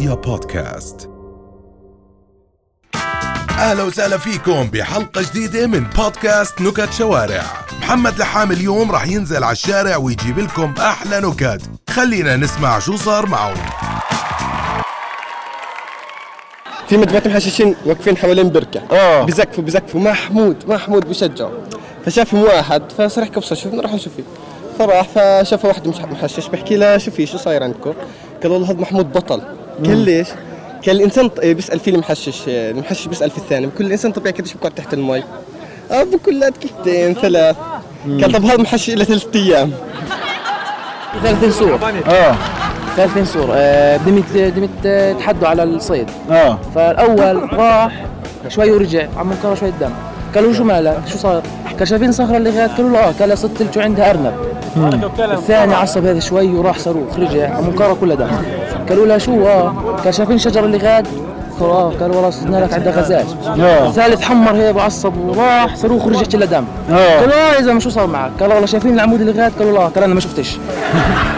[0.00, 1.10] رؤيا بودكاست.
[3.50, 7.42] أهلا وسهلا فيكم بحلقة جديدة من بودكاست نكت شوارع.
[7.80, 11.62] محمد لحام اليوم راح ينزل على الشارع ويجيب لكم أحلى نكت.
[11.90, 13.54] خلينا نسمع شو صار معه
[16.88, 18.82] في مجموعة محششين واقفين حوالين بركة.
[18.92, 19.24] آه.
[19.24, 20.00] بزقفوا بزقفوا.
[20.00, 21.60] محمود محمود بيشجعوا
[22.06, 24.24] فشافهم واحد فصار يحكي بصوت شوف نروح نشوف فيه.
[24.78, 26.48] فراح فشافه واحد مش محشش.
[26.48, 27.94] بيحكي له شو في شو صاير عندكم؟
[28.42, 29.59] قال والله هذا محمود بطل.
[29.84, 30.28] قال ليش؟
[30.82, 34.54] كان الإنسان ط- بيسأل فيه المحشش المحشش بيسأل في الثاني بكل الإنسان طبيعي كده شو
[34.54, 35.22] بيقعد تحت المي
[35.90, 37.56] آه بكل دقيقتين ثلاث.
[38.06, 39.72] قال طب هذا محشش له ثلاث أيام.
[41.22, 42.36] 30 سور آه.
[42.96, 46.10] 30 سور آه دمت دمت آه، تحدوا على الصيد.
[46.30, 46.58] آه.
[46.74, 48.04] فالأول راح
[48.48, 49.90] شوي ورجع عم منكر شوي دم.
[50.34, 51.42] قالوا شو مالك؟ شو صار؟
[51.78, 54.34] قال شايفين صخرة اللي غاد قالوا له آه قال صدت شو عندها أرنب.
[55.18, 58.28] الثاني عصب هذا شوي وراح صاروخ رجع عم منكر كلها دم.
[58.88, 61.06] قالوا له شو؟ آه قال شايفين الشجرة اللي غاد
[61.60, 63.24] قالوا آه قالوا والله صدنا لك عندها غزال.
[63.86, 66.64] الثالث حمر هيك وعصب وراح صاروخ ورجع كله دم.
[66.90, 69.80] قالوا آه يا زلمه شو صار معك؟ قال والله شايفين العمود اللي غاد قالوا لا
[69.86, 70.58] قال أنا ما شفتش.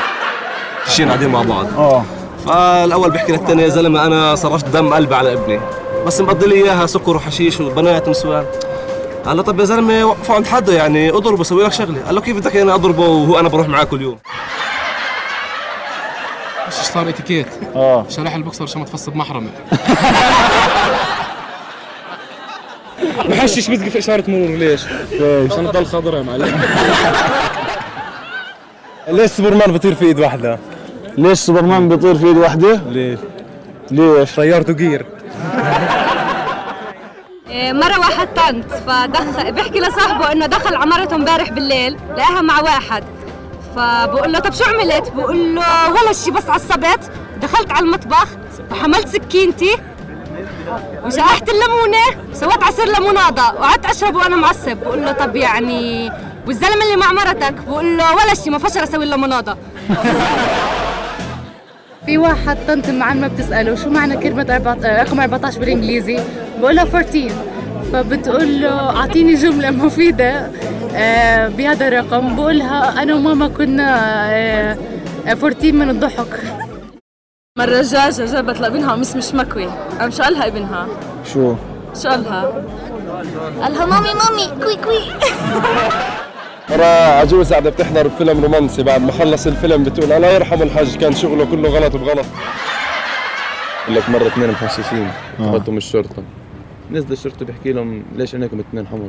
[0.94, 1.66] شين قاعدين مع بعض.
[1.78, 2.02] آه.
[2.46, 5.60] فالأول بيحكي للثاني يا زلمة أنا صرفت دم قلبي على ابني.
[6.06, 8.44] بس مقضي لي إياها سكر وحشيش وبنات ونسوان.
[9.28, 12.20] قال له طب يا زلمة وقفوا عند حدا يعني اضربه سوي لك شغلة قال له
[12.20, 14.18] كيف بدك أنا أضربه وهو أنا بروح معاه كل يوم
[16.66, 19.50] إيش صار إتيكيت آه شرح البوكسر عشان ما تفصل محرمه
[23.24, 26.60] محشش بيزقف إشارة مرور ليش؟ ليش؟ عشان تضل خضرا يا معلم
[29.08, 30.58] ليش سوبرمان بيطير في إيد واحدة؟
[31.18, 33.18] ليش سوبرمان بيطير في إيد واحدة؟ ليش؟
[33.90, 35.06] ليش؟ طيارته جير
[37.58, 43.04] مرة واحد طنط فدخل بيحكي لصاحبه إنه دخل عمارته امبارح بالليل لقاها مع واحد.
[43.76, 47.10] فبقول له طب شو عملت؟ بقول له ولا شي بس عصبت.
[47.42, 48.26] دخلت على المطبخ
[48.70, 49.76] وحملت سكينتي
[51.04, 54.76] وشقحت الليمونة سويت عصير ليموناضة وقعدت أشرب وأنا معصب.
[54.76, 56.10] بقول له طب يعني
[56.46, 59.56] والزلمة اللي مع مرتك؟ بقول له ولا شي ما فشل أسوي الليموناضة
[62.06, 66.20] في واحد طنط معن ما بتسأله شو معنى كلمة رقم 14 بالإنجليزي؟
[66.60, 67.32] بقول لها 14
[67.92, 70.50] فبتقول له أعطيني جملة مفيدة.
[70.94, 73.88] آه، بهذا الرقم بقولها أنا وماما كنا
[74.30, 74.76] آه،
[75.26, 76.40] آه، 14 من الضحك.
[77.58, 79.68] مرة دجاجة جابت لابنها قميص مش مكوي.
[80.00, 80.86] قام شو قالها ابنها؟
[81.34, 81.54] شو؟
[82.02, 82.52] شو قالها؟
[83.62, 85.00] قالها مامي مامي كوي كوي.
[86.70, 86.84] مرة
[87.20, 91.44] عجوزة قاعدة بتحضر فيلم رومانسي بعد ما خلص الفيلم بتقول الله يرحم الحاج كان شغله
[91.44, 92.26] كله غلط بغلط.
[93.84, 95.10] بقول لك مرة اثنين محششين
[95.40, 96.22] اخذتهم الشرطة.
[96.90, 99.08] نزل الشرطة بيحكي لهم ليش عينيكم اثنين حمر؟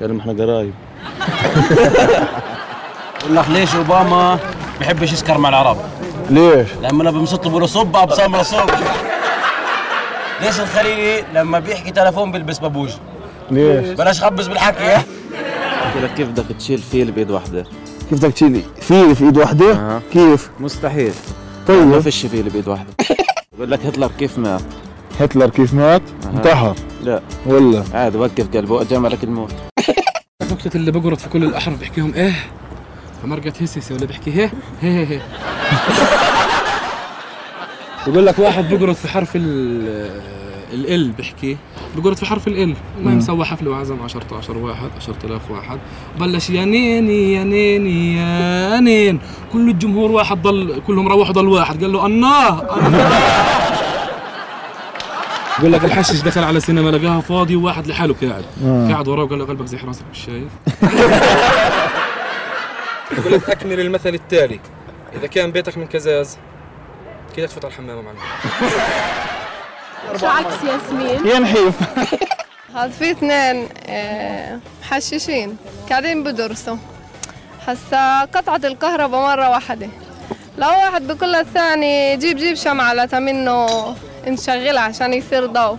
[0.00, 0.74] قال لهم إحنا قرايب
[3.20, 4.38] بقول لك ليش أوباما
[4.80, 5.76] بحبش يسكر مع العرب
[6.30, 8.70] ليش؟ لما أنا بمسط له صب ابصم صب
[10.40, 12.90] ليش الخليلي لما بيحكي تلفون بيلبس بابوج
[13.50, 17.64] ليش؟ بلاش خبز بالحكي قلت لك كيف بدك تشيل فيل بايد واحدة؟
[18.10, 20.00] كيف بدك تشيلي؟ فيل في إيد واحدة؟ أها.
[20.12, 21.12] كيف؟ مستحيل
[21.68, 22.94] ما طيب فيش فيل بايد واحدة
[23.56, 24.62] بقول لك هتلر كيف مات؟
[25.20, 26.02] هتلر كيف مات؟
[26.34, 27.20] انتحر لا.
[27.46, 29.52] ولا عادي وقف قلبه جملك الموت.
[30.52, 32.32] نكتة اللي بقرط في كل الأحرف بيحكيهم إيه؟
[33.22, 34.50] فمرقت هسسة ولا بيحكي هي؟
[34.82, 35.20] هي هي
[38.06, 40.10] بقول لك واحد بقرط في حرف ال
[40.72, 41.56] ال بيحكي.
[41.96, 45.78] بقرط في حرف ال المهم سوى حفلة وعزم 10000 واحد 10000 واحد.
[46.20, 49.18] بلش يا نيني يا نيني يا نين.
[49.52, 51.82] كل الجمهور واحد ضل كلهم روحوا ضل واحد.
[51.84, 52.62] قال له الله.
[55.62, 58.44] بقول لك الحشش دخل على السينما لقاها فاضي وواحد لحاله قاعد.
[58.92, 60.52] قاعد وراه وقال له قلبك زي حراسك مش شايف
[63.18, 64.60] يقول لك أكمل المثل التالي.
[65.18, 66.38] إذا كان بيتك من كزاز
[67.36, 68.18] كذا تفوت على الحمام معنا
[70.20, 71.74] شو عكس ياسمين؟ يا نحيف.
[72.76, 75.56] هذا في اثنين آه، محششين
[75.90, 76.76] قاعدين بدرسوا.
[77.66, 79.88] هسا قطعت الكهرباء مرة واحدة.
[80.58, 83.66] لو واحد بقول للثاني جيب جيب شمعة لتا منه
[84.26, 85.78] نشغلها عشان يصير ضوء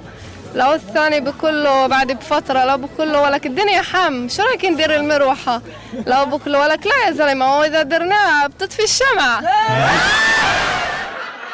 [0.56, 4.30] لو الثاني بقول له بعد بفترة لو بقول له ولك الدنيا حم.
[4.30, 5.62] شو رأيك ندير المروحة؟
[6.08, 9.42] لو بقول له ولك لا يا زلمة هو إذا درناها بتطفي الشمعة.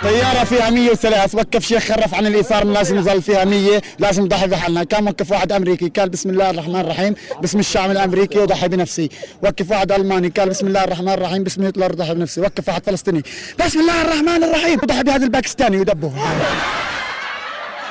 [0.03, 4.83] طيارة فيها 103 وقف شيخ خرف عن الإيثار لازم يظل فيها 100 لازم نضحي بحالنا.
[4.83, 5.89] كان وقف واحد أمريكي.
[5.89, 7.15] قال بسم الله الرحمن الرحيم.
[7.41, 9.09] باسم الشعب الأمريكي وضحي بنفسي.
[9.43, 10.29] وقف واحد ألماني.
[10.29, 11.43] قال بسم الله الرحمن الرحيم.
[11.43, 12.41] باسم هتلر ضحي بنفسي.
[12.41, 13.23] وقف واحد فلسطيني.
[13.59, 14.79] بسم الله الرحمن الرحيم.
[14.83, 16.13] وضحي بهذا الباكستاني ودبه.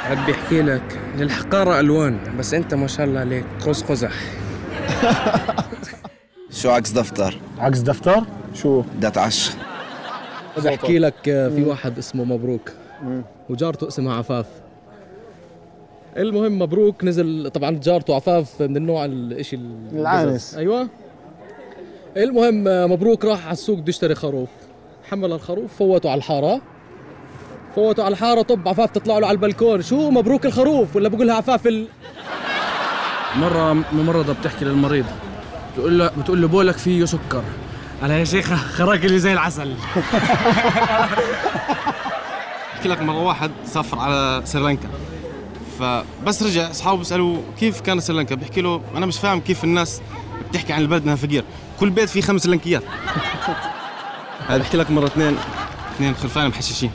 [0.05, 1.01] عاد بيحكي لك.
[1.17, 2.37] للحقارة ألوان.
[2.39, 3.45] بس أنت ما شاء الله عليك.
[3.65, 4.11] قوس قزح.
[6.63, 8.25] شو عكس دفتر؟ عكس دفتر؟
[8.55, 9.51] شو؟ بدي اتعشى
[10.65, 12.73] بحكي لك في واحد اسمه مبروك.
[13.51, 14.47] وجارته اسمها عفاف.
[16.17, 20.55] المهم مبروك نزل طبعا جارته عفاف من النوع الإشي ال- العانس.
[20.55, 20.89] أيوه.
[22.17, 24.49] المهم مبروك راح على السوق بده يشتري خروف.
[25.11, 26.61] حمل الخروف فوته على الحارة.
[27.75, 31.37] فوته على الحارة طب عفاف تطلع له على البلكون شو مبروك الخروف؟ ولا بقول لها
[31.37, 31.87] عفاف ال...
[33.37, 35.05] مرة ممرضة بتحكي للمريض.
[35.73, 37.43] بتقول له بتقول له بولك فيه سكر.
[38.03, 39.77] قال يا شيخة خراك اللي زي العسل.
[42.75, 44.89] أحكي لك مرة واحد سافر على سريلانكا.
[45.79, 50.00] فبس رجع أصحابه بيسالوه كيف كان سريلانكا؟ بيحكي له أنا مش فاهم كيف الناس
[50.50, 51.45] بتحكي عن البلد إنها فقير.
[51.81, 52.83] كل بيت فيه خمس سريلانكيات.
[54.49, 55.37] هذا بحكي لك مرة اثنين
[55.95, 56.91] اثنين خرفان محششين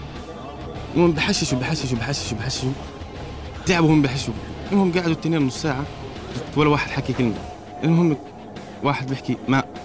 [0.95, 2.71] المهم بحششوا بحششوا بحششوا بحششوا.
[3.65, 4.33] تعبوا هم بحشوا.
[4.71, 5.83] المهم قعدوا الاثنين نص ساعة
[6.55, 7.35] ولا واحد حكي كلمة.
[7.83, 8.17] المهم
[8.83, 9.82] واحد بيحكي ماء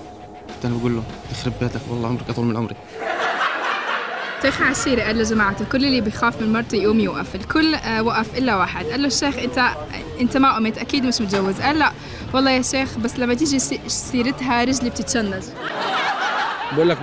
[0.59, 1.03] الثاني بقول له
[1.33, 2.75] يخرب بيتك والله عمرك أطول من عمري.
[4.43, 8.57] شيخ عشيري قال لجماعته كل اللي بيخاف من مرته يقوم يوقف الكل آه، وقف إلا
[8.57, 8.85] واحد.
[8.87, 9.69] قال له الشيخ إنت
[10.21, 11.61] إنت ما قمت أكيد مش متجوز.
[11.61, 11.93] قال لا
[12.35, 15.43] والله يا شيخ بس لما تيجي سي- سيرتها رجلي بتتشنج.
[16.73, 17.03] بقول لك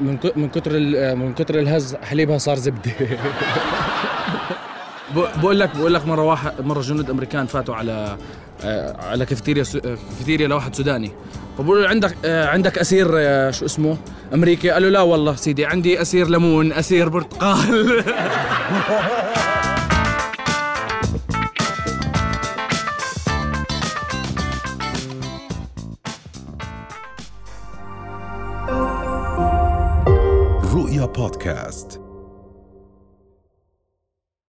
[0.00, 2.90] من ك- من كتر ال- من كتر الهز حليبها صار زبدة.
[3.00, 3.18] ب-
[5.16, 8.16] بقول لك بقول لك مرة واحد مرة جنود أمريكان فاتوا على
[8.64, 11.10] آه، على كافيتيريا آه، كافيتيريا لواحد سوداني.
[11.58, 13.06] فبقولوا له عندك آه، عندك أسير
[13.52, 13.96] شو اسمه؟
[14.34, 18.04] أمريكي؟ قال له لا والله سيدي عندي أسير ليمون أسير برتقال.
[30.74, 32.05] رؤيا بودكاست.